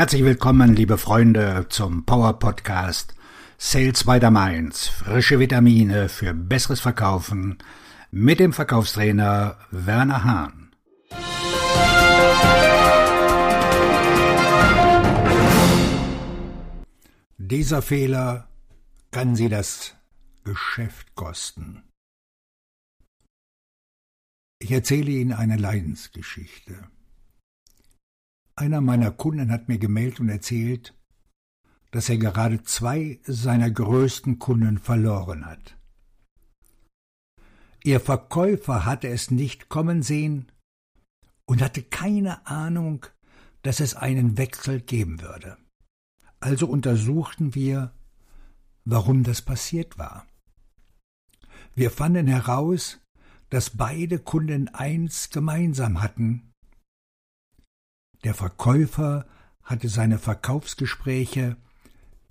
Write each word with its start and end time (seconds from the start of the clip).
Herzlich 0.00 0.24
willkommen, 0.24 0.74
liebe 0.74 0.96
Freunde, 0.96 1.66
zum 1.68 2.06
Power 2.06 2.38
Podcast 2.38 3.14
Sales 3.58 4.04
by 4.04 4.18
the 4.18 4.30
Mainz. 4.30 4.88
Frische 4.88 5.38
Vitamine 5.38 6.08
für 6.08 6.32
besseres 6.32 6.80
Verkaufen 6.80 7.58
mit 8.10 8.40
dem 8.40 8.54
Verkaufstrainer 8.54 9.58
Werner 9.70 10.24
Hahn. 10.24 10.70
Dieser 17.36 17.82
Fehler 17.82 18.48
kann 19.10 19.36
Sie 19.36 19.50
das 19.50 19.96
Geschäft 20.44 21.14
kosten. 21.14 21.82
Ich 24.60 24.72
erzähle 24.72 25.10
Ihnen 25.10 25.34
eine 25.34 25.58
Leidensgeschichte. 25.58 26.88
Einer 28.60 28.82
meiner 28.82 29.10
Kunden 29.10 29.50
hat 29.50 29.68
mir 29.68 29.78
gemeldet 29.78 30.20
und 30.20 30.28
erzählt, 30.28 30.94
dass 31.92 32.10
er 32.10 32.18
gerade 32.18 32.62
zwei 32.62 33.18
seiner 33.22 33.70
größten 33.70 34.38
Kunden 34.38 34.76
verloren 34.76 35.46
hat. 35.46 35.78
Ihr 37.82 38.00
Verkäufer 38.00 38.84
hatte 38.84 39.08
es 39.08 39.30
nicht 39.30 39.70
kommen 39.70 40.02
sehen 40.02 40.52
und 41.46 41.62
hatte 41.62 41.82
keine 41.82 42.46
Ahnung, 42.46 43.06
dass 43.62 43.80
es 43.80 43.94
einen 43.94 44.36
Wechsel 44.36 44.82
geben 44.82 45.22
würde. 45.22 45.56
Also 46.38 46.66
untersuchten 46.66 47.54
wir, 47.54 47.94
warum 48.84 49.22
das 49.22 49.40
passiert 49.40 49.96
war. 49.96 50.26
Wir 51.74 51.90
fanden 51.90 52.26
heraus, 52.26 53.00
dass 53.48 53.70
beide 53.70 54.18
Kunden 54.18 54.68
eins 54.68 55.30
gemeinsam 55.30 56.02
hatten, 56.02 56.49
der 58.24 58.34
Verkäufer 58.34 59.26
hatte 59.62 59.88
seine 59.88 60.18
Verkaufsgespräche 60.18 61.56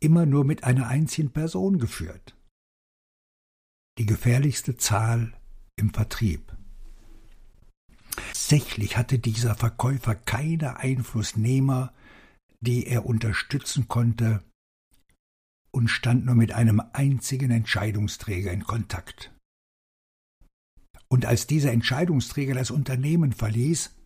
immer 0.00 0.26
nur 0.26 0.44
mit 0.44 0.64
einer 0.64 0.88
einzigen 0.88 1.30
Person 1.30 1.78
geführt. 1.78 2.36
Die 3.98 4.06
gefährlichste 4.06 4.76
Zahl 4.76 5.32
im 5.76 5.92
Vertrieb. 5.92 6.56
Tatsächlich 8.46 8.96
hatte 8.96 9.18
dieser 9.18 9.56
Verkäufer 9.56 10.14
keine 10.14 10.76
Einflussnehmer, 10.76 11.92
die 12.60 12.86
er 12.86 13.04
unterstützen 13.04 13.88
konnte, 13.88 14.40
und 15.72 15.88
stand 15.88 16.24
nur 16.24 16.36
mit 16.36 16.52
einem 16.52 16.80
einzigen 16.92 17.50
Entscheidungsträger 17.50 18.52
in 18.52 18.62
Kontakt. 18.62 19.34
Und 21.08 21.26
als 21.26 21.48
dieser 21.48 21.72
Entscheidungsträger 21.72 22.54
das 22.54 22.70
Unternehmen 22.70 23.32
verließ, 23.32 23.96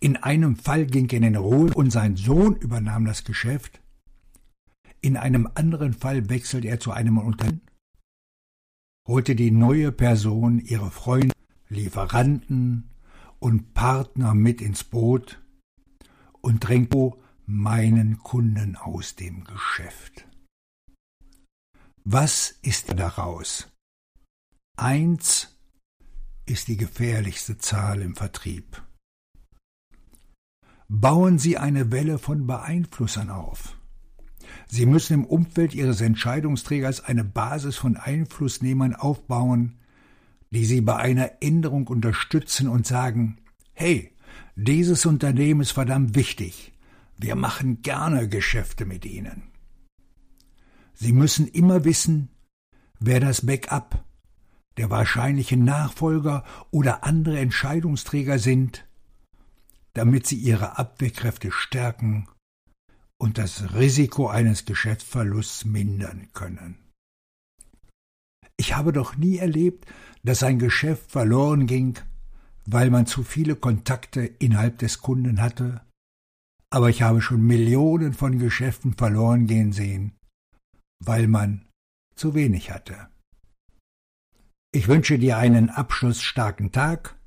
in 0.00 0.16
einem 0.16 0.56
Fall 0.56 0.86
ging 0.86 1.08
er 1.10 1.16
in 1.16 1.22
den 1.22 1.36
Ruhe 1.36 1.72
und 1.74 1.90
sein 1.90 2.16
Sohn 2.16 2.56
übernahm 2.56 3.04
das 3.04 3.24
Geschäft. 3.24 3.80
In 5.00 5.16
einem 5.16 5.48
anderen 5.54 5.92
Fall 5.92 6.28
wechselte 6.28 6.68
er 6.68 6.80
zu 6.80 6.90
einem 6.90 7.18
Unternehmen, 7.18 7.62
holte 9.06 9.36
die 9.36 9.50
neue 9.50 9.92
Person 9.92 10.58
ihre 10.58 10.90
Freunde, 10.90 11.34
Lieferanten 11.68 12.90
und 13.38 13.74
Partner 13.74 14.34
mit 14.34 14.60
ins 14.60 14.84
Boot 14.84 15.40
und 16.40 16.60
drängte 16.60 17.12
meinen 17.46 18.18
Kunden 18.18 18.76
aus 18.76 19.16
dem 19.16 19.44
Geschäft. 19.44 20.26
Was 22.04 22.50
ist 22.62 22.98
daraus? 22.98 23.70
Eins 24.76 25.58
ist 26.46 26.68
die 26.68 26.76
gefährlichste 26.76 27.58
Zahl 27.58 28.00
im 28.00 28.16
Vertrieb 28.16 28.82
bauen 30.88 31.38
Sie 31.38 31.58
eine 31.58 31.92
Welle 31.92 32.18
von 32.18 32.46
Beeinflussern 32.46 33.30
auf. 33.30 33.76
Sie 34.66 34.86
müssen 34.86 35.14
im 35.14 35.24
Umfeld 35.24 35.74
Ihres 35.74 36.00
Entscheidungsträgers 36.00 37.04
eine 37.04 37.24
Basis 37.24 37.76
von 37.76 37.96
Einflussnehmern 37.96 38.94
aufbauen, 38.94 39.78
die 40.50 40.64
Sie 40.64 40.80
bei 40.80 40.96
einer 40.96 41.42
Änderung 41.42 41.86
unterstützen 41.86 42.68
und 42.68 42.86
sagen, 42.86 43.38
hey, 43.74 44.12
dieses 44.56 45.06
Unternehmen 45.06 45.60
ist 45.60 45.72
verdammt 45.72 46.14
wichtig, 46.14 46.72
wir 47.18 47.36
machen 47.36 47.82
gerne 47.82 48.28
Geschäfte 48.28 48.86
mit 48.86 49.04
Ihnen. 49.04 49.42
Sie 50.94 51.12
müssen 51.12 51.46
immer 51.46 51.84
wissen, 51.84 52.30
wer 52.98 53.20
das 53.20 53.44
Backup, 53.44 54.04
der 54.78 54.90
wahrscheinliche 54.90 55.56
Nachfolger 55.56 56.44
oder 56.70 57.04
andere 57.04 57.38
Entscheidungsträger 57.38 58.38
sind, 58.38 58.87
damit 59.98 60.28
sie 60.28 60.36
ihre 60.36 60.78
Abwehrkräfte 60.78 61.50
stärken 61.50 62.28
und 63.20 63.36
das 63.36 63.74
Risiko 63.74 64.28
eines 64.28 64.64
Geschäftsverlusts 64.64 65.64
mindern 65.64 66.28
können. 66.34 66.78
Ich 68.56 68.76
habe 68.76 68.92
doch 68.92 69.16
nie 69.16 69.38
erlebt, 69.38 69.86
dass 70.22 70.44
ein 70.44 70.60
Geschäft 70.60 71.10
verloren 71.10 71.66
ging, 71.66 71.98
weil 72.64 72.90
man 72.90 73.06
zu 73.06 73.24
viele 73.24 73.56
Kontakte 73.56 74.20
innerhalb 74.20 74.78
des 74.78 75.00
Kunden 75.00 75.42
hatte, 75.42 75.84
aber 76.70 76.90
ich 76.90 77.02
habe 77.02 77.20
schon 77.20 77.44
Millionen 77.44 78.12
von 78.12 78.38
Geschäften 78.38 78.94
verloren 78.94 79.48
gehen 79.48 79.72
sehen, 79.72 80.12
weil 81.04 81.26
man 81.26 81.66
zu 82.14 82.36
wenig 82.36 82.70
hatte. 82.70 83.08
Ich 84.70 84.86
wünsche 84.86 85.18
dir 85.18 85.38
einen 85.38 85.70
abschlussstarken 85.70 86.70
Tag 86.70 87.17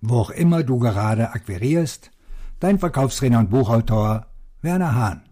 wo 0.00 0.20
auch 0.20 0.30
immer 0.30 0.62
du 0.62 0.78
gerade 0.78 1.30
akquirierst, 1.30 2.10
dein 2.58 2.78
Verkaufstrainer 2.78 3.38
und 3.38 3.50
Buchautor 3.50 4.26
Werner 4.62 4.94
Hahn. 4.94 5.22